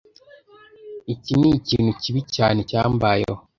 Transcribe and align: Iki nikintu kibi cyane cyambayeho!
Iki 1.13 1.33
nikintu 1.39 1.91
kibi 2.01 2.21
cyane 2.35 2.59
cyambayeho! 2.69 3.35